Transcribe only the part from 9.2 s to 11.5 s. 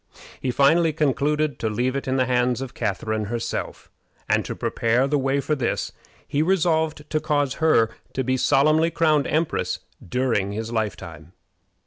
empress during his lifetime.